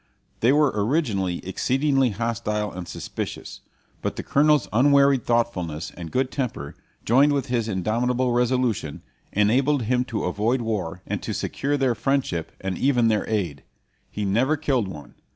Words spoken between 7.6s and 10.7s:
indomitable resolution, enabled him to avoid